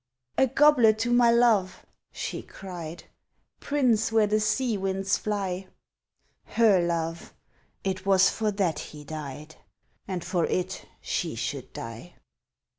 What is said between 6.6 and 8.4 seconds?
love! it was